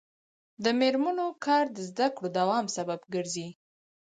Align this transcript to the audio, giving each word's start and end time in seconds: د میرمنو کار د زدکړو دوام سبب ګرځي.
د 0.63 0.65
میرمنو 0.79 1.27
کار 1.45 1.65
د 1.77 1.79
زدکړو 1.89 2.27
دوام 2.37 2.65
سبب 2.75 2.99
ګرځي. 3.13 3.47